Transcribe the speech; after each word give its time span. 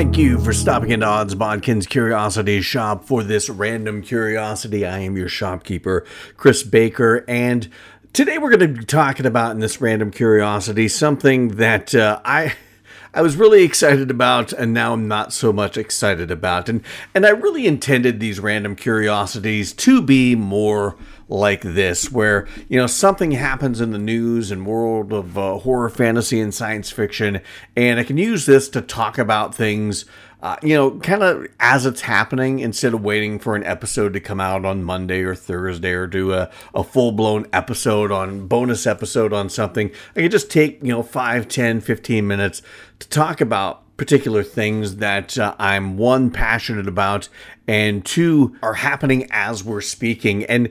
Thank 0.00 0.16
you 0.16 0.38
for 0.38 0.54
stopping 0.54 0.92
into 0.92 1.04
Odds 1.04 1.34
Bodkin's 1.34 1.86
Curiosity 1.86 2.62
Shoppe 2.62 3.04
for 3.04 3.22
this 3.22 3.50
random 3.50 4.00
curiosity. 4.00 4.86
I 4.86 5.00
am 5.00 5.14
your 5.14 5.28
shopkeeper, 5.28 6.06
Chris 6.38 6.62
Baker, 6.62 7.22
and 7.28 7.68
today 8.14 8.38
we're 8.38 8.48
going 8.48 8.60
to 8.60 8.80
be 8.80 8.86
talking 8.86 9.26
about 9.26 9.50
in 9.50 9.60
this 9.60 9.78
random 9.78 10.10
curiosity 10.10 10.88
something 10.88 11.56
that 11.56 11.94
uh, 11.94 12.18
I. 12.24 12.54
I 13.12 13.22
was 13.22 13.36
really 13.36 13.64
excited 13.64 14.08
about, 14.08 14.52
and 14.52 14.72
now 14.72 14.92
I'm 14.92 15.08
not 15.08 15.32
so 15.32 15.52
much 15.52 15.76
excited 15.76 16.30
about. 16.30 16.68
And 16.68 16.82
and 17.14 17.26
I 17.26 17.30
really 17.30 17.66
intended 17.66 18.20
these 18.20 18.38
random 18.38 18.76
curiosities 18.76 19.72
to 19.74 20.00
be 20.00 20.36
more 20.36 20.96
like 21.28 21.62
this, 21.62 22.12
where 22.12 22.46
you 22.68 22.78
know 22.78 22.86
something 22.86 23.32
happens 23.32 23.80
in 23.80 23.90
the 23.90 23.98
news 23.98 24.52
and 24.52 24.64
world 24.64 25.12
of 25.12 25.36
uh, 25.36 25.58
horror, 25.58 25.90
fantasy, 25.90 26.40
and 26.40 26.54
science 26.54 26.90
fiction, 26.90 27.40
and 27.76 27.98
I 27.98 28.04
can 28.04 28.16
use 28.16 28.46
this 28.46 28.68
to 28.70 28.80
talk 28.80 29.18
about 29.18 29.54
things. 29.54 30.04
Uh, 30.42 30.56
you 30.62 30.74
know, 30.74 30.92
kind 31.00 31.22
of 31.22 31.46
as 31.60 31.84
it's 31.84 32.00
happening 32.00 32.60
instead 32.60 32.94
of 32.94 33.02
waiting 33.02 33.38
for 33.38 33.56
an 33.56 33.64
episode 33.64 34.14
to 34.14 34.20
come 34.20 34.40
out 34.40 34.64
on 34.64 34.82
Monday 34.82 35.20
or 35.20 35.34
Thursday 35.34 35.92
or 35.92 36.06
do 36.06 36.32
a, 36.32 36.50
a 36.74 36.82
full 36.82 37.12
blown 37.12 37.46
episode 37.52 38.10
on 38.10 38.46
bonus 38.46 38.86
episode 38.86 39.32
on 39.32 39.50
something. 39.50 39.90
I 40.16 40.22
can 40.22 40.30
just 40.30 40.50
take, 40.50 40.82
you 40.82 40.88
know, 40.88 41.02
5, 41.02 41.46
10, 41.46 41.80
15 41.80 42.26
minutes 42.26 42.62
to 43.00 43.08
talk 43.08 43.40
about 43.40 43.82
particular 43.98 44.42
things 44.42 44.96
that 44.96 45.36
uh, 45.36 45.54
I'm 45.58 45.98
one 45.98 46.30
passionate 46.30 46.88
about 46.88 47.28
and 47.66 48.04
two 48.04 48.56
are 48.62 48.74
happening 48.74 49.28
as 49.30 49.62
we're 49.62 49.80
speaking 49.80 50.44
and 50.44 50.68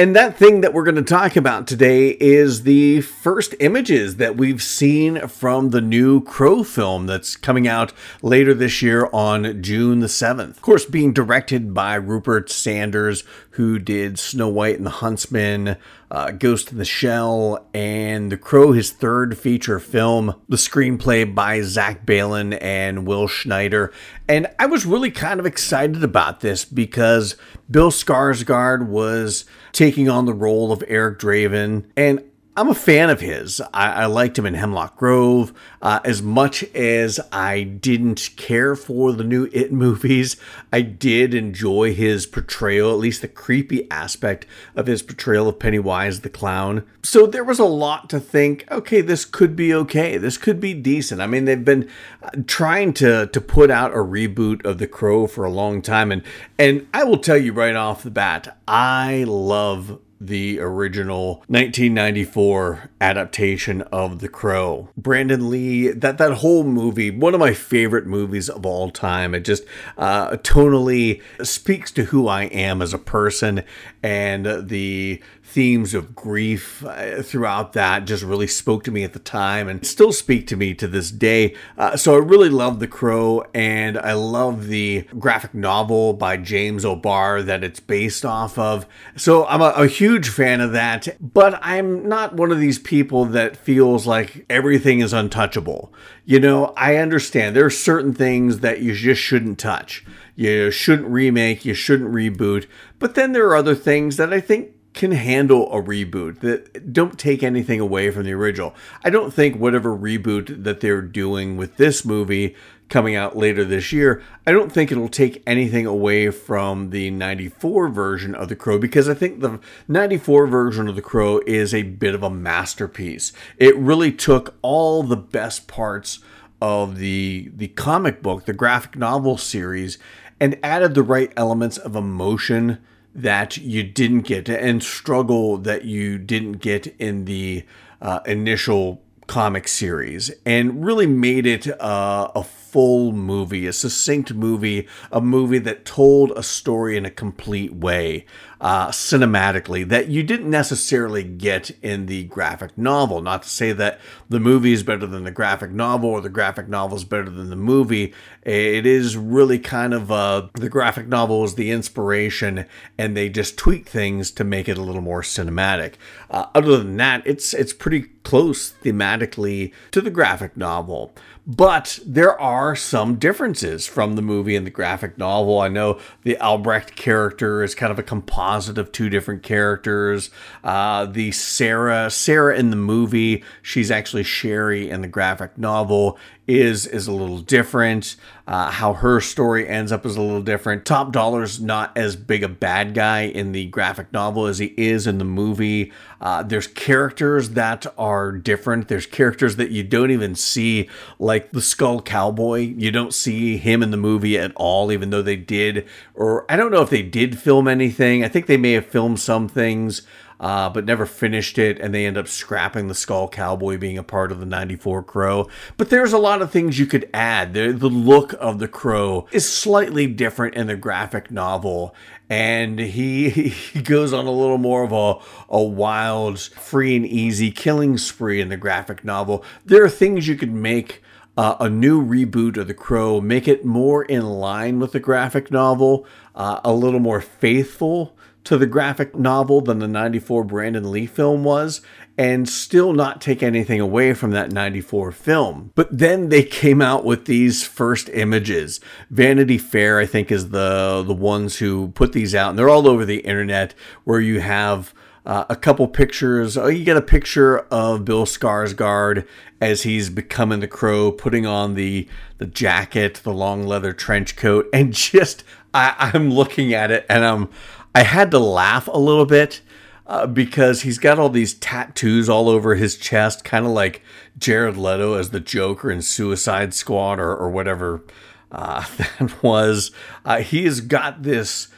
and 0.00 0.16
that 0.16 0.38
thing 0.38 0.62
that 0.62 0.72
we're 0.72 0.84
going 0.84 0.94
to 0.94 1.02
talk 1.02 1.36
about 1.36 1.66
today 1.66 2.16
is 2.20 2.62
the 2.62 3.02
first 3.02 3.54
images 3.60 4.16
that 4.16 4.34
we've 4.34 4.62
seen 4.62 5.28
from 5.28 5.70
the 5.70 5.82
new 5.82 6.22
Crow 6.22 6.62
film 6.62 7.04
that's 7.04 7.36
coming 7.36 7.68
out 7.68 7.92
later 8.22 8.54
this 8.54 8.80
year 8.80 9.10
on 9.12 9.62
June 9.62 10.00
the 10.00 10.06
7th. 10.06 10.52
Of 10.52 10.62
course, 10.62 10.86
being 10.86 11.12
directed 11.12 11.74
by 11.74 11.96
Rupert 11.96 12.48
Sanders, 12.48 13.24
who 13.50 13.78
did 13.78 14.18
Snow 14.18 14.48
White 14.48 14.78
and 14.78 14.86
the 14.86 14.90
Huntsman, 14.90 15.76
uh, 16.10 16.30
Ghost 16.30 16.72
in 16.72 16.78
the 16.78 16.84
Shell, 16.86 17.66
and 17.74 18.32
The 18.32 18.38
Crow, 18.38 18.72
his 18.72 18.90
third 18.90 19.36
feature 19.36 19.78
film. 19.78 20.34
The 20.48 20.56
screenplay 20.56 21.34
by 21.34 21.60
Zach 21.60 22.06
Baylin 22.06 22.56
and 22.62 23.06
Will 23.06 23.28
Schneider. 23.28 23.92
And 24.28 24.46
I 24.58 24.66
was 24.66 24.86
really 24.86 25.10
kind 25.10 25.40
of 25.40 25.46
excited 25.46 26.02
about 26.02 26.29
this 26.38 26.64
because 26.64 27.34
Bill 27.68 27.90
Skarsgård 27.90 28.86
was 28.86 29.44
taking 29.72 30.08
on 30.08 30.26
the 30.26 30.32
role 30.32 30.70
of 30.70 30.84
Eric 30.86 31.18
Draven, 31.18 31.86
and 31.96 32.22
I'm 32.56 32.68
a 32.68 32.74
fan 32.74 33.10
of 33.10 33.20
his. 33.20 33.60
I, 33.72 33.92
I 33.92 34.06
liked 34.06 34.36
him 34.36 34.44
in 34.44 34.54
Hemlock 34.54 34.96
Grove. 34.96 35.54
Uh, 35.80 36.00
as 36.04 36.20
much 36.20 36.64
as 36.74 37.20
I 37.30 37.62
didn't 37.62 38.30
care 38.36 38.74
for 38.74 39.12
the 39.12 39.22
new 39.22 39.48
It 39.52 39.72
movies, 39.72 40.36
I 40.72 40.80
did 40.82 41.32
enjoy 41.32 41.94
his 41.94 42.26
portrayal, 42.26 42.90
at 42.90 42.98
least 42.98 43.22
the 43.22 43.28
creepy 43.28 43.88
aspect 43.88 44.46
of 44.74 44.88
his 44.88 45.00
portrayal 45.00 45.48
of 45.48 45.60
Pennywise 45.60 46.20
the 46.20 46.28
Clown. 46.28 46.84
So 47.04 47.24
there 47.24 47.44
was 47.44 47.60
a 47.60 47.64
lot 47.64 48.10
to 48.10 48.18
think, 48.18 48.66
okay, 48.70 49.00
this 49.00 49.24
could 49.24 49.54
be 49.54 49.72
okay. 49.72 50.18
This 50.18 50.36
could 50.36 50.60
be 50.60 50.74
decent. 50.74 51.20
I 51.20 51.28
mean, 51.28 51.44
they've 51.44 51.64
been 51.64 51.88
uh, 52.20 52.30
trying 52.48 52.92
to, 52.94 53.28
to 53.28 53.40
put 53.40 53.70
out 53.70 53.92
a 53.92 53.98
reboot 53.98 54.64
of 54.64 54.78
The 54.78 54.88
Crow 54.88 55.28
for 55.28 55.44
a 55.44 55.50
long 55.50 55.82
time. 55.82 56.10
And, 56.10 56.22
and 56.58 56.88
I 56.92 57.04
will 57.04 57.18
tell 57.18 57.38
you 57.38 57.52
right 57.52 57.76
off 57.76 58.02
the 58.02 58.10
bat, 58.10 58.58
I 58.66 59.24
love 59.26 60.00
the 60.20 60.60
original 60.60 61.36
1994 61.46 62.90
adaptation 63.00 63.80
of 63.82 64.18
The 64.18 64.28
Crow. 64.28 64.90
Brandon 64.96 65.48
Lee, 65.48 65.88
that 65.88 66.18
that 66.18 66.34
whole 66.34 66.62
movie, 66.62 67.10
one 67.10 67.32
of 67.32 67.40
my 67.40 67.54
favorite 67.54 68.06
movies 68.06 68.50
of 68.50 68.66
all 68.66 68.90
time. 68.90 69.34
It 69.34 69.40
just 69.40 69.64
uh, 69.96 70.32
tonally 70.38 71.22
speaks 71.42 71.90
to 71.92 72.04
who 72.04 72.28
I 72.28 72.44
am 72.44 72.82
as 72.82 72.92
a 72.92 72.98
person 72.98 73.64
and 74.02 74.68
the 74.68 75.22
themes 75.50 75.94
of 75.94 76.14
grief 76.14 76.84
uh, 76.84 77.22
throughout 77.22 77.72
that 77.72 78.04
just 78.04 78.22
really 78.22 78.46
spoke 78.46 78.84
to 78.84 78.90
me 78.92 79.02
at 79.02 79.12
the 79.12 79.18
time 79.18 79.68
and 79.68 79.84
still 79.84 80.12
speak 80.12 80.46
to 80.46 80.56
me 80.56 80.72
to 80.74 80.86
this 80.86 81.10
day. 81.10 81.56
Uh, 81.76 81.96
so 81.96 82.14
I 82.14 82.18
really 82.18 82.48
love 82.48 82.78
The 82.78 82.86
Crow 82.86 83.44
and 83.52 83.98
I 83.98 84.12
love 84.12 84.68
the 84.68 85.02
graphic 85.18 85.52
novel 85.52 86.12
by 86.12 86.36
James 86.36 86.84
O'Barr 86.84 87.42
that 87.42 87.64
it's 87.64 87.80
based 87.80 88.24
off 88.24 88.58
of. 88.58 88.86
So 89.16 89.44
I'm 89.46 89.60
a, 89.60 89.72
a 89.76 89.86
huge 89.88 90.28
fan 90.28 90.60
of 90.60 90.70
that, 90.72 91.16
but 91.20 91.58
I'm 91.62 92.08
not 92.08 92.36
one 92.36 92.52
of 92.52 92.60
these 92.60 92.78
people 92.78 93.24
that 93.26 93.56
feels 93.56 94.06
like 94.06 94.46
everything 94.48 95.00
is 95.00 95.12
untouchable. 95.12 95.92
You 96.24 96.38
know, 96.38 96.72
I 96.76 96.96
understand 96.96 97.56
there 97.56 97.66
are 97.66 97.70
certain 97.70 98.14
things 98.14 98.60
that 98.60 98.82
you 98.82 98.94
just 98.94 99.20
shouldn't 99.20 99.58
touch. 99.58 100.04
You 100.36 100.70
shouldn't 100.70 101.08
remake, 101.08 101.64
you 101.64 101.74
shouldn't 101.74 102.14
reboot. 102.14 102.66
But 102.98 103.14
then 103.14 103.32
there 103.32 103.48
are 103.48 103.56
other 103.56 103.74
things 103.74 104.16
that 104.16 104.32
I 104.32 104.40
think 104.40 104.74
can 104.92 105.12
handle 105.12 105.72
a 105.72 105.80
reboot 105.80 106.40
that 106.40 106.92
don't 106.92 107.18
take 107.18 107.42
anything 107.42 107.80
away 107.80 108.10
from 108.10 108.24
the 108.24 108.32
original. 108.32 108.74
I 109.04 109.10
don't 109.10 109.32
think 109.32 109.56
whatever 109.56 109.96
reboot 109.96 110.64
that 110.64 110.80
they're 110.80 111.02
doing 111.02 111.56
with 111.56 111.76
this 111.76 112.04
movie 112.04 112.56
coming 112.88 113.14
out 113.14 113.36
later 113.36 113.64
this 113.64 113.92
year, 113.92 114.20
I 114.46 114.52
don't 114.52 114.72
think 114.72 114.90
it'll 114.90 115.08
take 115.08 115.44
anything 115.46 115.86
away 115.86 116.30
from 116.30 116.90
the 116.90 117.10
94 117.10 117.88
version 117.88 118.34
of 118.34 118.48
The 118.48 118.56
Crow 118.56 118.78
because 118.78 119.08
I 119.08 119.14
think 119.14 119.40
the 119.40 119.60
94 119.86 120.48
version 120.48 120.88
of 120.88 120.96
The 120.96 121.02
Crow 121.02 121.40
is 121.46 121.72
a 121.72 121.84
bit 121.84 122.14
of 122.14 122.24
a 122.24 122.30
masterpiece. 122.30 123.32
It 123.58 123.76
really 123.76 124.10
took 124.10 124.56
all 124.60 125.04
the 125.04 125.16
best 125.16 125.68
parts 125.68 126.18
of 126.60 126.98
the 126.98 127.50
the 127.54 127.68
comic 127.68 128.22
book, 128.22 128.44
the 128.44 128.52
graphic 128.52 128.96
novel 128.96 129.38
series 129.38 129.96
and 130.40 130.58
added 130.62 130.94
the 130.94 131.02
right 131.02 131.32
elements 131.36 131.76
of 131.76 131.94
emotion 131.94 132.78
that 133.14 133.56
you 133.56 133.82
didn't 133.82 134.22
get 134.22 134.48
and 134.48 134.82
struggle 134.82 135.58
that 135.58 135.84
you 135.84 136.18
didn't 136.18 136.54
get 136.54 136.86
in 136.98 137.24
the 137.24 137.64
uh, 138.00 138.20
initial 138.26 139.02
comic 139.26 139.68
series 139.68 140.30
and 140.44 140.84
really 140.84 141.06
made 141.06 141.46
it 141.46 141.68
uh, 141.80 142.30
a 142.34 142.42
full 142.42 143.12
movie, 143.12 143.66
a 143.66 143.72
succinct 143.72 144.34
movie, 144.34 144.88
a 145.12 145.20
movie 145.20 145.58
that 145.58 145.84
told 145.84 146.32
a 146.32 146.42
story 146.42 146.96
in 146.96 147.04
a 147.04 147.10
complete 147.10 147.72
way, 147.72 148.26
uh, 148.60 148.88
cinematically, 148.88 149.88
that 149.88 150.08
you 150.08 150.22
didn't 150.22 150.50
necessarily 150.50 151.24
get 151.24 151.70
in 151.82 152.06
the 152.06 152.24
graphic 152.24 152.76
novel. 152.76 153.22
Not 153.22 153.42
to 153.44 153.48
say 153.48 153.72
that 153.72 154.00
the 154.28 154.40
movie 154.40 154.72
is 154.72 154.82
better 154.82 155.06
than 155.06 155.24
the 155.24 155.30
graphic 155.30 155.70
novel 155.70 156.10
or 156.10 156.20
the 156.20 156.28
graphic 156.28 156.68
novel 156.68 156.96
is 156.96 157.04
better 157.04 157.30
than 157.30 157.48
the 157.48 157.56
movie. 157.56 158.12
It 158.42 158.86
is 158.86 159.16
really 159.16 159.58
kind 159.58 159.94
of 159.94 160.12
uh, 160.12 160.48
the 160.54 160.68
graphic 160.68 161.08
novel 161.08 161.44
is 161.44 161.54
the 161.54 161.70
inspiration, 161.70 162.66
and 162.98 163.16
they 163.16 163.28
just 163.28 163.56
tweak 163.56 163.88
things 163.88 164.30
to 164.32 164.44
make 164.44 164.68
it 164.68 164.78
a 164.78 164.82
little 164.82 165.02
more 165.02 165.22
cinematic. 165.22 165.94
Uh, 166.30 166.46
other 166.54 166.78
than 166.78 166.96
that, 166.98 167.22
it's 167.26 167.54
it's 167.54 167.72
pretty 167.72 168.02
close 168.22 168.72
thematically 168.82 169.72
to 169.90 170.00
the 170.00 170.10
graphic 170.10 170.56
novel. 170.56 171.14
But 171.46 171.98
there 172.06 172.38
are 172.38 172.76
some 172.76 173.16
differences 173.16 173.86
from 173.86 174.14
the 174.14 174.22
movie 174.22 174.54
and 174.54 174.66
the 174.66 174.70
graphic 174.70 175.18
novel. 175.18 175.58
I 175.60 175.68
know 175.68 175.98
the 176.22 176.38
Albrecht 176.38 176.94
character 176.94 177.62
is 177.62 177.74
kind 177.74 177.90
of 177.90 177.98
a 177.98 178.04
composite 178.04 178.49
of 178.78 178.92
two 178.92 179.08
different 179.08 179.42
characters. 179.42 180.30
Uh, 180.64 181.06
the 181.06 181.32
Sarah, 181.32 182.10
Sarah 182.10 182.56
in 182.56 182.70
the 182.70 182.76
movie, 182.76 183.44
she's 183.62 183.90
actually 183.90 184.24
Sherry 184.24 184.90
in 184.90 185.00
the 185.00 185.08
graphic 185.08 185.56
novel 185.56 186.18
is 186.58 186.86
is 186.86 187.06
a 187.06 187.12
little 187.12 187.38
different. 187.38 188.16
Uh, 188.46 188.70
how 188.70 188.94
her 188.94 189.20
story 189.20 189.68
ends 189.68 189.92
up 189.92 190.04
is 190.04 190.16
a 190.16 190.20
little 190.20 190.42
different. 190.42 190.84
Top 190.84 191.12
Dollar's 191.12 191.60
not 191.60 191.96
as 191.96 192.16
big 192.16 192.42
a 192.42 192.48
bad 192.48 192.94
guy 192.94 193.22
in 193.22 193.52
the 193.52 193.66
graphic 193.66 194.12
novel 194.12 194.46
as 194.46 194.58
he 194.58 194.74
is 194.76 195.06
in 195.06 195.18
the 195.18 195.24
movie. 195.24 195.92
Uh, 196.20 196.42
there's 196.42 196.66
characters 196.66 197.50
that 197.50 197.86
are 197.96 198.32
different. 198.32 198.88
There's 198.88 199.06
characters 199.06 199.54
that 199.56 199.70
you 199.70 199.84
don't 199.84 200.10
even 200.10 200.34
see, 200.34 200.88
like 201.20 201.52
the 201.52 201.62
Skull 201.62 202.02
Cowboy. 202.02 202.74
You 202.76 202.90
don't 202.90 203.14
see 203.14 203.56
him 203.56 203.82
in 203.82 203.92
the 203.92 203.96
movie 203.96 204.36
at 204.36 204.52
all, 204.56 204.90
even 204.90 205.10
though 205.10 205.22
they 205.22 205.36
did. 205.36 205.86
Or 206.14 206.50
I 206.50 206.56
don't 206.56 206.72
know 206.72 206.82
if 206.82 206.90
they 206.90 207.02
did 207.02 207.38
film 207.38 207.68
anything. 207.68 208.24
I 208.24 208.28
think 208.28 208.46
they 208.46 208.56
may 208.56 208.72
have 208.72 208.86
filmed 208.86 209.20
some 209.20 209.48
things 209.48 210.02
uh, 210.40 210.70
but 210.70 210.86
never 210.86 211.04
finished 211.04 211.58
it, 211.58 211.78
and 211.78 211.94
they 211.94 212.06
end 212.06 212.16
up 212.16 212.26
scrapping 212.26 212.88
the 212.88 212.94
Skull 212.94 213.28
Cowboy 213.28 213.76
being 213.76 213.98
a 213.98 214.02
part 214.02 214.32
of 214.32 214.40
the 214.40 214.46
94 214.46 215.02
Crow. 215.02 215.48
But 215.76 215.90
there's 215.90 216.14
a 216.14 216.18
lot 216.18 216.40
of 216.40 216.50
things 216.50 216.78
you 216.78 216.86
could 216.86 217.08
add. 217.12 217.52
The, 217.52 217.72
the 217.72 217.90
look 217.90 218.32
of 218.40 218.58
the 218.58 218.66
Crow 218.66 219.26
is 219.32 219.50
slightly 219.50 220.06
different 220.06 220.54
in 220.54 220.66
the 220.66 220.76
graphic 220.76 221.30
novel, 221.30 221.94
and 222.30 222.78
he 222.78 223.28
he 223.38 223.82
goes 223.82 224.14
on 224.14 224.26
a 224.26 224.32
little 224.32 224.58
more 224.58 224.82
of 224.82 224.92
a, 224.92 225.54
a 225.54 225.62
wild, 225.62 226.40
free 226.40 226.96
and 226.96 227.06
easy 227.06 227.50
killing 227.50 227.98
spree 227.98 228.40
in 228.40 228.48
the 228.48 228.56
graphic 228.56 229.04
novel. 229.04 229.44
There 229.66 229.84
are 229.84 229.90
things 229.90 230.26
you 230.26 230.36
could 230.36 230.52
make 230.52 231.02
uh, 231.36 231.56
a 231.60 231.68
new 231.68 232.02
reboot 232.02 232.56
of 232.56 232.66
The 232.66 232.74
Crow, 232.74 233.20
make 233.20 233.46
it 233.46 233.64
more 233.64 234.04
in 234.04 234.24
line 234.24 234.80
with 234.80 234.92
the 234.92 235.00
graphic 235.00 235.50
novel, 235.50 236.06
uh, 236.34 236.60
a 236.64 236.72
little 236.72 237.00
more 237.00 237.20
faithful 237.20 238.16
to 238.44 238.56
the 238.56 238.66
graphic 238.66 239.14
novel 239.14 239.60
than 239.60 239.78
the 239.78 239.88
94 239.88 240.44
Brandon 240.44 240.90
Lee 240.90 241.06
film 241.06 241.44
was, 241.44 241.80
and 242.16 242.48
still 242.48 242.92
not 242.92 243.20
take 243.20 243.42
anything 243.42 243.80
away 243.80 244.12
from 244.14 244.30
that 244.32 244.52
94 244.52 245.12
film. 245.12 245.72
But 245.74 245.96
then 245.96 246.28
they 246.28 246.42
came 246.42 246.82
out 246.82 247.04
with 247.04 247.26
these 247.26 247.66
first 247.66 248.08
images. 248.10 248.80
Vanity 249.10 249.58
Fair, 249.58 249.98
I 249.98 250.06
think, 250.06 250.30
is 250.30 250.50
the, 250.50 251.02
the 251.06 251.14
ones 251.14 251.58
who 251.58 251.88
put 251.88 252.12
these 252.12 252.34
out, 252.34 252.50
and 252.50 252.58
they're 252.58 252.68
all 252.68 252.88
over 252.88 253.04
the 253.04 253.20
internet 253.20 253.74
where 254.04 254.20
you 254.20 254.40
have. 254.40 254.94
Uh, 255.26 255.44
a 255.50 255.54
couple 255.54 255.86
pictures. 255.86 256.56
Oh, 256.56 256.68
you 256.68 256.82
get 256.82 256.96
a 256.96 257.02
picture 257.02 257.58
of 257.70 258.06
Bill 258.06 258.24
Skarsgård 258.24 259.26
as 259.60 259.82
he's 259.82 260.08
becoming 260.08 260.60
the 260.60 260.66
crow, 260.66 261.12
putting 261.12 261.44
on 261.44 261.74
the 261.74 262.08
the 262.38 262.46
jacket, 262.46 263.20
the 263.22 263.32
long 263.32 263.66
leather 263.66 263.92
trench 263.92 264.34
coat, 264.34 264.66
and 264.72 264.92
just 264.94 265.44
I, 265.74 266.12
I'm 266.14 266.30
looking 266.30 266.74
at 266.74 266.90
it 266.90 267.06
and 267.08 267.24
I'm 267.24 267.48
I 267.94 268.02
had 268.02 268.30
to 268.30 268.38
laugh 268.38 268.88
a 268.88 268.98
little 268.98 269.26
bit 269.26 269.60
uh, 270.06 270.26
because 270.26 270.82
he's 270.82 270.98
got 270.98 271.18
all 271.18 271.28
these 271.28 271.54
tattoos 271.54 272.28
all 272.28 272.48
over 272.48 272.74
his 272.74 272.96
chest, 272.96 273.44
kind 273.44 273.64
of 273.64 273.72
like 273.72 274.02
Jared 274.38 274.76
Leto 274.76 275.14
as 275.14 275.30
the 275.30 275.40
Joker 275.40 275.90
in 275.90 276.02
Suicide 276.02 276.74
Squad 276.74 277.20
or, 277.20 277.34
or 277.34 277.48
whatever 277.48 278.04
uh, 278.50 278.84
that 278.96 279.42
was. 279.42 279.92
Uh, 280.24 280.38
he 280.40 280.64
has 280.64 280.80
got 280.80 281.22
this 281.22 281.68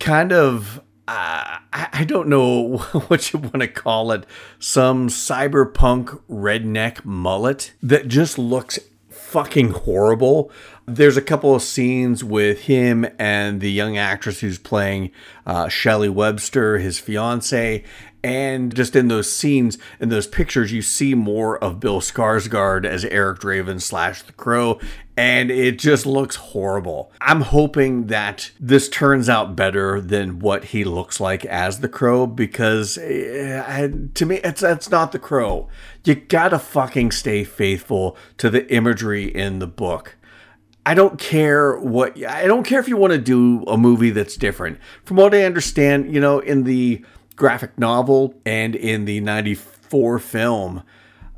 kind 0.00 0.32
of. 0.32 0.80
Uh, 1.08 1.62
I, 1.72 1.88
I 1.92 2.04
don't 2.04 2.28
know 2.28 2.78
what 3.08 3.32
you 3.32 3.38
want 3.38 3.60
to 3.60 3.68
call 3.68 4.10
it, 4.10 4.26
some 4.58 5.08
cyberpunk 5.08 6.20
redneck 6.28 7.04
mullet 7.04 7.72
that 7.80 8.08
just 8.08 8.38
looks 8.38 8.80
fucking 9.08 9.70
horrible. 9.70 10.50
There's 10.88 11.16
a 11.16 11.22
couple 11.22 11.52
of 11.52 11.62
scenes 11.62 12.22
with 12.22 12.62
him 12.62 13.06
and 13.18 13.60
the 13.60 13.72
young 13.72 13.98
actress 13.98 14.40
who's 14.40 14.58
playing 14.58 15.10
uh, 15.44 15.68
Shelley 15.68 16.08
Webster, 16.08 16.78
his 16.78 17.00
fiance, 17.00 17.82
and 18.26 18.74
just 18.74 18.96
in 18.96 19.06
those 19.06 19.30
scenes, 19.30 19.78
in 20.00 20.08
those 20.08 20.26
pictures, 20.26 20.72
you 20.72 20.82
see 20.82 21.14
more 21.14 21.62
of 21.62 21.78
Bill 21.78 22.00
Skarsgård 22.00 22.84
as 22.84 23.04
Eric 23.04 23.38
Draven 23.38 23.80
slash 23.80 24.22
the 24.22 24.32
Crow, 24.32 24.80
and 25.16 25.48
it 25.50 25.78
just 25.78 26.06
looks 26.06 26.34
horrible. 26.36 27.12
I'm 27.20 27.42
hoping 27.42 28.08
that 28.08 28.50
this 28.58 28.88
turns 28.88 29.28
out 29.28 29.54
better 29.54 30.00
than 30.00 30.40
what 30.40 30.64
he 30.66 30.82
looks 30.82 31.20
like 31.20 31.44
as 31.44 31.78
the 31.80 31.88
Crow 31.88 32.26
because 32.26 32.98
uh, 32.98 33.88
to 34.14 34.26
me, 34.26 34.36
it's 34.42 34.60
that's 34.60 34.90
not 34.90 35.12
the 35.12 35.20
Crow. 35.20 35.68
You 36.04 36.16
gotta 36.16 36.58
fucking 36.58 37.12
stay 37.12 37.44
faithful 37.44 38.16
to 38.38 38.50
the 38.50 38.68
imagery 38.72 39.24
in 39.24 39.60
the 39.60 39.68
book. 39.68 40.16
I 40.86 40.94
don't 40.94 41.18
care 41.18 41.76
what 41.78 42.24
I 42.24 42.46
don't 42.46 42.62
care 42.62 42.78
if 42.78 42.88
you 42.88 42.96
want 42.96 43.12
to 43.12 43.18
do 43.18 43.64
a 43.64 43.76
movie 43.76 44.10
that's 44.10 44.36
different. 44.36 44.78
From 45.04 45.16
what 45.16 45.34
I 45.34 45.42
understand, 45.42 46.14
you 46.14 46.20
know, 46.20 46.38
in 46.38 46.62
the 46.62 47.04
graphic 47.34 47.76
novel 47.76 48.34
and 48.46 48.76
in 48.76 49.04
the 49.04 49.18
94 49.18 50.20
film, 50.20 50.84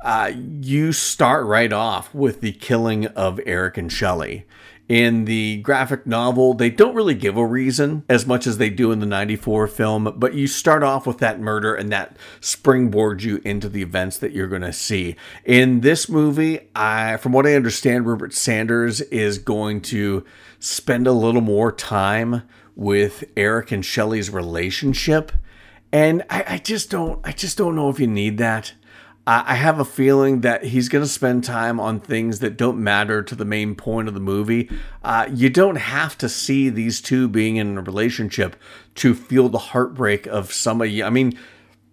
uh, 0.01 0.31
you 0.61 0.93
start 0.93 1.47
right 1.47 1.73
off 1.73 2.13
with 2.13 2.41
the 2.41 2.51
killing 2.51 3.07
of 3.07 3.39
Eric 3.47 3.79
and 3.79 3.91
Shelley. 3.91 4.45
In 4.89 5.25
the 5.25 5.57
graphic 5.57 6.07
novel, 6.07 6.55
they 6.55 6.71
don't 6.71 6.95
really 6.95 7.13
give 7.13 7.37
a 7.37 7.45
reason 7.45 8.03
as 8.09 8.25
much 8.25 8.47
as 8.47 8.57
they 8.57 8.71
do 8.71 8.91
in 8.91 8.99
the 8.99 9.05
94 9.05 9.67
film, 9.67 10.15
but 10.17 10.33
you 10.33 10.47
start 10.47 10.81
off 10.81 11.05
with 11.05 11.19
that 11.19 11.39
murder 11.39 11.75
and 11.75 11.91
that 11.91 12.17
springboards 12.41 13.21
you 13.21 13.39
into 13.45 13.69
the 13.69 13.83
events 13.83 14.17
that 14.17 14.31
you're 14.31 14.47
going 14.47 14.63
to 14.63 14.73
see. 14.73 15.15
In 15.45 15.81
this 15.81 16.09
movie, 16.09 16.61
I, 16.75 17.17
from 17.17 17.33
what 17.33 17.45
I 17.45 17.53
understand, 17.53 18.07
Rupert 18.07 18.33
Sanders 18.33 18.99
is 19.01 19.37
going 19.37 19.81
to 19.81 20.25
spend 20.57 21.05
a 21.05 21.11
little 21.11 21.41
more 21.41 21.71
time 21.71 22.41
with 22.75 23.25
Eric 23.37 23.71
and 23.71 23.85
Shelley's 23.85 24.31
relationship. 24.31 25.31
And 25.91 26.23
I, 26.31 26.45
I 26.47 26.57
just 26.57 26.89
don't 26.89 27.19
I 27.23 27.31
just 27.31 27.57
don't 27.57 27.75
know 27.75 27.89
if 27.89 27.99
you 27.99 28.07
need 28.07 28.37
that. 28.39 28.73
I 29.31 29.55
have 29.55 29.79
a 29.79 29.85
feeling 29.85 30.41
that 30.41 30.63
he's 30.63 30.89
going 30.89 31.03
to 31.03 31.09
spend 31.09 31.43
time 31.43 31.79
on 31.79 31.99
things 31.99 32.39
that 32.39 32.57
don't 32.57 32.83
matter 32.83 33.21
to 33.21 33.35
the 33.35 33.45
main 33.45 33.75
point 33.75 34.07
of 34.07 34.15
the 34.15 34.19
movie. 34.19 34.71
Uh, 35.03 35.27
you 35.31 35.51
don't 35.51 35.75
have 35.75 36.17
to 36.19 36.27
see 36.27 36.69
these 36.69 36.99
two 36.99 37.27
being 37.27 37.57
in 37.57 37.77
a 37.77 37.81
relationship 37.81 38.55
to 38.95 39.13
feel 39.13 39.47
the 39.47 39.59
heartbreak 39.59 40.25
of 40.25 40.51
somebody. 40.51 41.03
I 41.03 41.11
mean, 41.11 41.37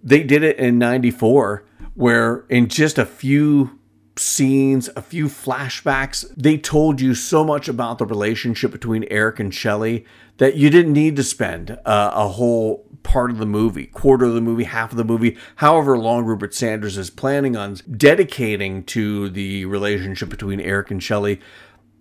they 0.02 0.22
did 0.22 0.44
it 0.44 0.56
in 0.58 0.78
94, 0.78 1.64
where 1.94 2.46
in 2.48 2.68
just 2.68 2.96
a 2.96 3.04
few 3.04 3.75
scenes, 4.18 4.88
a 4.96 5.02
few 5.02 5.26
flashbacks, 5.26 6.24
they 6.36 6.56
told 6.56 7.00
you 7.00 7.14
so 7.14 7.44
much 7.44 7.68
about 7.68 7.98
the 7.98 8.06
relationship 8.06 8.72
between 8.72 9.04
Eric 9.10 9.38
and 9.40 9.54
Shelley 9.54 10.04
that 10.38 10.56
you 10.56 10.70
didn't 10.70 10.92
need 10.92 11.16
to 11.16 11.22
spend 11.22 11.72
uh, 11.84 12.10
a 12.14 12.28
whole 12.28 12.86
part 13.02 13.30
of 13.30 13.38
the 13.38 13.46
movie, 13.46 13.86
quarter 13.86 14.26
of 14.26 14.34
the 14.34 14.40
movie, 14.40 14.64
half 14.64 14.90
of 14.90 14.96
the 14.96 15.04
movie, 15.04 15.36
however 15.56 15.96
long 15.96 16.24
Rupert 16.24 16.54
Sanders 16.54 16.98
is 16.98 17.10
planning 17.10 17.56
on 17.56 17.76
dedicating 17.96 18.84
to 18.84 19.28
the 19.28 19.64
relationship 19.66 20.28
between 20.28 20.60
Eric 20.60 20.90
and 20.90 21.02
Shelley. 21.02 21.40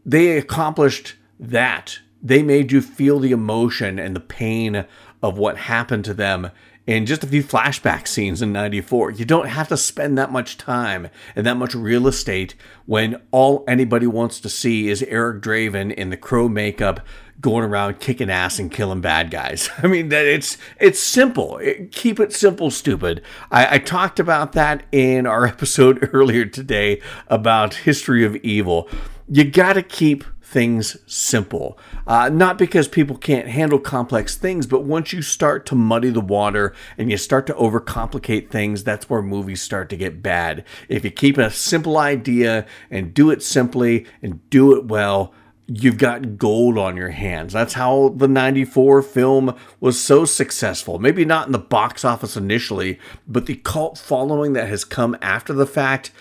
They 0.06 0.38
accomplished 0.38 1.16
that. 1.40 2.00
They 2.22 2.42
made 2.42 2.72
you 2.72 2.82
feel 2.82 3.20
the 3.20 3.32
emotion 3.32 4.00
and 4.00 4.16
the 4.16 4.22
pain 4.22 4.86
of 5.22 5.38
what 5.38 5.58
happened 5.58 6.06
to 6.06 6.14
them 6.14 6.50
in 6.88 7.06
just 7.06 7.24
a 7.24 7.28
few 7.28 7.44
flashback 7.44 8.08
scenes 8.08 8.42
in 8.42 8.52
94. 8.52 9.12
You 9.12 9.26
don't 9.26 9.48
have 9.48 9.68
to 9.70 9.78
spend 9.78 10.18
that 10.18 10.32
much 10.32 10.58
time 10.58 11.10
and 11.36 11.46
that 11.46 11.58
much 11.58 11.74
real 11.74 12.08
estate 12.08 12.56
when 12.86 13.22
all 13.32 13.64
anybody 13.68 14.08
wants 14.08 14.40
to 14.42 14.50
see 14.50 14.90
is 14.90 15.04
Eric 15.04 15.42
Draven 15.42 15.94
in 15.94 16.10
the 16.10 16.18
crow 16.18 16.48
makeup 16.48 17.00
going 17.42 17.64
around 17.64 18.00
kicking 18.00 18.30
ass 18.30 18.60
and 18.60 18.72
killing 18.72 19.02
bad 19.02 19.30
guys. 19.30 19.70
I 19.84 19.88
mean, 19.88 20.10
that 20.10 20.26
it's 20.26 20.58
it's 20.80 21.00
simple. 21.00 21.58
It, 21.58 21.92
keep 21.92 22.20
it 22.20 22.34
simple, 22.34 22.72
stupid. 22.72 23.22
I, 23.52 23.76
I 23.76 23.78
talked 23.80 24.20
about 24.20 24.54
that 24.54 24.84
in 24.92 25.26
our 25.26 25.46
episode 25.48 26.10
earlier 26.14 26.46
today 26.46 27.02
about 27.28 27.74
history 27.74 28.24
of 28.24 28.36
evil. 28.38 28.88
You 29.28 29.44
got 29.44 29.74
to 29.74 29.82
keep 29.82 30.24
things 30.56 30.96
simple. 31.06 31.78
Uh, 32.08 32.30
not 32.30 32.58
because 32.58 32.88
people 32.88 33.18
can't 33.18 33.50
handle 33.50 33.78
complex 33.78 34.38
things, 34.38 34.66
but 34.66 34.86
once 34.86 35.12
you 35.12 35.22
start 35.22 35.66
to 35.66 35.76
muddy 35.76 36.10
the 36.10 36.22
water 36.22 36.74
and 36.98 37.12
you 37.12 37.18
start 37.18 37.46
to 37.46 37.54
overcomplicate 37.56 38.50
things, 38.50 38.82
that's 38.82 39.10
where 39.10 39.22
movies 39.22 39.62
start 39.62 39.90
to 39.90 39.98
get 39.98 40.24
bad. 40.24 40.64
If 40.88 41.04
you 41.04 41.12
keep 41.12 41.38
a 41.38 41.50
simple 41.50 41.98
idea 41.98 42.66
and 42.90 43.14
do 43.14 43.32
it 43.32 43.44
simply 43.44 44.06
and 44.22 44.50
do 44.50 44.74
it 44.78 44.86
well, 44.86 45.34
you've 45.68 45.98
got 45.98 46.38
gold 46.38 46.78
on 46.78 46.96
your 46.96 47.10
hands. 47.10 47.52
That's 47.52 47.74
how 47.74 48.14
the 48.16 48.30
94 48.30 49.02
film 49.02 49.58
was 49.82 50.00
so 50.00 50.24
successful. 50.24 51.00
Maybe 51.00 51.26
not 51.26 51.48
in 51.48 51.52
the 51.52 51.60
box 51.60 52.06
office 52.06 52.38
initially, 52.38 52.98
but 53.28 53.46
the 53.46 53.58
cult 53.58 53.98
following 53.98 54.54
that 54.54 54.70
has 54.70 54.86
come 54.86 55.18
after 55.22 55.52
the 55.52 55.68
fact 55.68 56.12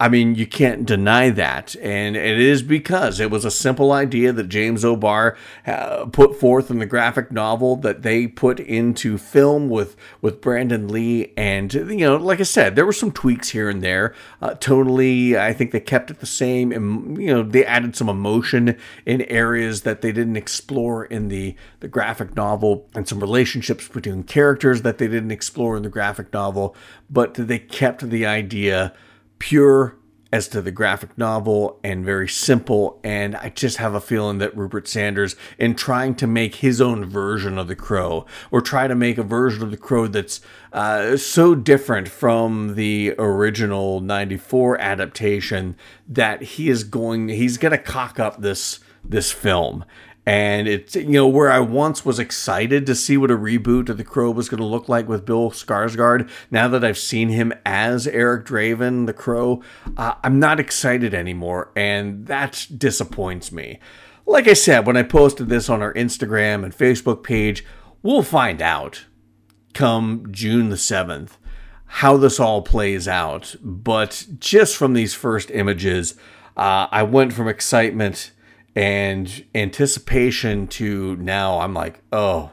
I 0.00 0.08
mean, 0.08 0.34
you 0.34 0.44
can't 0.44 0.84
deny 0.84 1.30
that. 1.30 1.76
And 1.76 2.16
it 2.16 2.40
is 2.40 2.62
because 2.62 3.20
it 3.20 3.30
was 3.30 3.44
a 3.44 3.50
simple 3.50 3.92
idea 3.92 4.32
that 4.32 4.48
James 4.48 4.84
O'Barr 4.84 5.36
uh, 5.66 6.06
put 6.06 6.34
forth 6.38 6.68
in 6.68 6.80
the 6.80 6.86
graphic 6.86 7.30
novel 7.30 7.76
that 7.76 8.02
they 8.02 8.26
put 8.26 8.58
into 8.58 9.18
film 9.18 9.68
with, 9.68 9.94
with 10.20 10.40
Brandon 10.40 10.88
Lee. 10.88 11.32
And, 11.36 11.72
you 11.72 11.98
know, 11.98 12.16
like 12.16 12.40
I 12.40 12.44
said, 12.44 12.74
there 12.74 12.84
were 12.84 12.92
some 12.92 13.12
tweaks 13.12 13.50
here 13.50 13.70
and 13.70 13.82
there. 13.82 14.12
Uh, 14.42 14.54
tonally, 14.54 15.36
I 15.36 15.52
think 15.52 15.70
they 15.70 15.78
kept 15.78 16.10
it 16.10 16.18
the 16.18 16.26
same. 16.26 16.72
And, 16.72 17.16
you 17.16 17.32
know, 17.32 17.44
they 17.44 17.64
added 17.64 17.94
some 17.94 18.08
emotion 18.08 18.76
in 19.06 19.22
areas 19.22 19.82
that 19.82 20.02
they 20.02 20.10
didn't 20.10 20.36
explore 20.36 21.04
in 21.04 21.28
the, 21.28 21.54
the 21.78 21.88
graphic 21.88 22.34
novel 22.34 22.88
and 22.96 23.08
some 23.08 23.20
relationships 23.20 23.86
between 23.86 24.24
characters 24.24 24.82
that 24.82 24.98
they 24.98 25.06
didn't 25.06 25.30
explore 25.30 25.76
in 25.76 25.84
the 25.84 25.88
graphic 25.88 26.32
novel. 26.32 26.74
But 27.08 27.34
they 27.34 27.60
kept 27.60 28.10
the 28.10 28.26
idea 28.26 28.92
pure 29.38 29.96
as 30.34 30.48
to 30.48 30.60
the 30.60 30.72
graphic 30.72 31.16
novel 31.16 31.78
and 31.84 32.04
very 32.04 32.28
simple. 32.28 32.98
And 33.04 33.36
I 33.36 33.50
just 33.50 33.76
have 33.76 33.94
a 33.94 34.00
feeling 34.00 34.38
that 34.38 34.56
Rupert 34.56 34.88
Sanders, 34.88 35.36
in 35.58 35.76
trying 35.76 36.16
to 36.16 36.26
make 36.26 36.56
his 36.56 36.80
own 36.80 37.04
version 37.04 37.56
of 37.56 37.68
The 37.68 37.76
Crow, 37.76 38.26
or 38.50 38.60
try 38.60 38.88
to 38.88 38.96
make 38.96 39.16
a 39.16 39.22
version 39.22 39.62
of 39.62 39.70
The 39.70 39.76
Crow 39.76 40.08
that's 40.08 40.40
uh, 40.72 41.16
so 41.16 41.54
different 41.54 42.08
from 42.08 42.74
the 42.74 43.14
original 43.16 44.00
94 44.00 44.80
adaptation, 44.80 45.76
that 46.08 46.42
he 46.42 46.68
is 46.68 46.82
going, 46.82 47.28
he's 47.28 47.56
going 47.56 47.70
to 47.70 47.78
cock 47.78 48.18
up 48.18 48.40
this 48.42 48.80
this 49.06 49.30
film 49.30 49.84
and 50.26 50.66
it's 50.66 50.96
you 50.96 51.04
know 51.10 51.28
where 51.28 51.50
I 51.50 51.60
once 51.60 52.04
was 52.04 52.18
excited 52.18 52.86
to 52.86 52.94
see 52.94 53.16
what 53.16 53.30
a 53.30 53.36
reboot 53.36 53.88
of 53.88 53.98
The 53.98 54.04
Crow 54.04 54.30
was 54.30 54.48
going 54.48 54.60
to 54.60 54.66
look 54.66 54.88
like 54.88 55.08
with 55.08 55.26
Bill 55.26 55.50
Skarsgård. 55.50 56.28
Now 56.50 56.68
that 56.68 56.84
I've 56.84 56.98
seen 56.98 57.28
him 57.28 57.52
as 57.66 58.06
Eric 58.06 58.46
Draven, 58.46 59.06
The 59.06 59.12
Crow, 59.12 59.62
uh, 59.96 60.14
I'm 60.22 60.38
not 60.38 60.60
excited 60.60 61.14
anymore, 61.14 61.70
and 61.76 62.26
that 62.26 62.66
disappoints 62.76 63.52
me. 63.52 63.78
Like 64.26 64.48
I 64.48 64.54
said, 64.54 64.86
when 64.86 64.96
I 64.96 65.02
posted 65.02 65.48
this 65.48 65.68
on 65.68 65.82
our 65.82 65.92
Instagram 65.94 66.64
and 66.64 66.74
Facebook 66.74 67.22
page, 67.22 67.64
we'll 68.02 68.22
find 68.22 68.62
out 68.62 69.04
come 69.74 70.28
June 70.30 70.70
the 70.70 70.76
7th 70.76 71.36
how 71.86 72.16
this 72.16 72.40
all 72.40 72.62
plays 72.62 73.06
out. 73.06 73.54
But 73.62 74.26
just 74.40 74.76
from 74.76 74.94
these 74.94 75.14
first 75.14 75.50
images, 75.52 76.14
uh, 76.56 76.88
I 76.90 77.04
went 77.04 77.32
from 77.32 77.46
excitement 77.46 78.32
and 78.74 79.44
anticipation 79.54 80.66
to 80.66 81.16
now 81.16 81.60
I'm 81.60 81.74
like, 81.74 82.00
oh, 82.12 82.50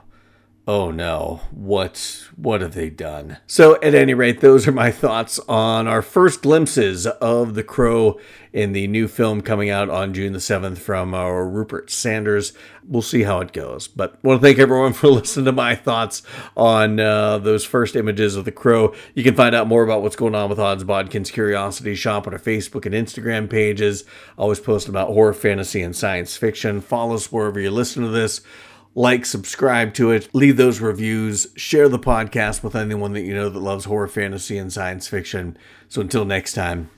oh 0.67 0.91
no, 0.91 1.41
what 1.51 2.27
what 2.35 2.61
have 2.61 2.73
they 2.73 2.89
done? 2.89 3.37
So 3.47 3.75
at 3.81 3.95
any 3.95 4.13
rate, 4.13 4.41
those 4.41 4.67
are 4.67 4.71
my 4.71 4.91
thoughts 4.91 5.39
on 5.47 5.87
our 5.87 6.01
first 6.01 6.41
glimpses 6.41 7.07
of 7.07 7.55
the 7.55 7.63
Crow 7.63 8.19
in 8.53 8.73
the 8.73 8.87
new 8.87 9.07
film 9.07 9.41
coming 9.41 9.69
out 9.69 9.89
on 9.89 10.13
June 10.13 10.33
the 10.33 10.39
7th 10.39 10.77
from 10.77 11.13
our 11.13 11.47
Rupert 11.47 11.89
Sanders. 11.89 12.51
We'll 12.85 13.01
see 13.01 13.23
how 13.23 13.39
it 13.39 13.53
goes. 13.53 13.87
But 13.87 14.15
I 14.23 14.27
want 14.27 14.41
to 14.41 14.47
thank 14.47 14.59
everyone 14.59 14.93
for 14.93 15.07
listening 15.07 15.45
to 15.45 15.51
my 15.51 15.75
thoughts 15.75 16.21
on 16.57 16.99
uh, 16.99 17.37
those 17.37 17.63
first 17.63 17.95
images 17.95 18.35
of 18.35 18.45
the 18.45 18.51
Crow. 18.51 18.93
You 19.15 19.23
can 19.23 19.35
find 19.35 19.55
out 19.55 19.67
more 19.67 19.83
about 19.83 20.01
what's 20.01 20.15
going 20.15 20.35
on 20.35 20.49
with 20.49 20.59
Odds 20.59 20.83
Bodkin's 20.83 21.31
Curiosity 21.31 21.95
Shoppe 21.95 22.27
on 22.27 22.33
our 22.33 22.39
Facebook 22.39 22.85
and 22.85 22.93
Instagram 22.93 23.49
pages. 23.49 24.03
always 24.37 24.59
post 24.59 24.89
about 24.89 25.07
horror, 25.07 25.33
fantasy, 25.33 25.81
and 25.81 25.95
science 25.95 26.35
fiction. 26.35 26.81
Follow 26.81 27.15
us 27.15 27.31
wherever 27.31 27.59
you 27.59 27.71
listen 27.71 28.03
to 28.03 28.09
this 28.09 28.41
like, 28.93 29.25
subscribe 29.25 29.93
to 29.95 30.11
it, 30.11 30.29
leave 30.33 30.57
those 30.57 30.81
reviews, 30.81 31.47
share 31.55 31.87
the 31.87 31.99
podcast 31.99 32.63
with 32.63 32.75
anyone 32.75 33.13
that 33.13 33.21
you 33.21 33.33
know 33.33 33.49
that 33.49 33.59
loves 33.59 33.85
horror, 33.85 34.07
fantasy, 34.07 34.57
and 34.57 34.71
science 34.71 35.07
fiction. 35.07 35.57
So 35.87 36.01
until 36.01 36.25
next 36.25 36.53
time, 36.53 36.89